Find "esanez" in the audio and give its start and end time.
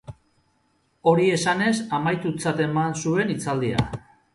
1.35-1.75